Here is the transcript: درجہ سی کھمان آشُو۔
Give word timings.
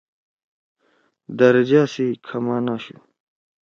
درجہ 1.37 1.83
سی 1.93 2.07
کھمان 2.25 2.65
آشُو۔ 2.73 2.95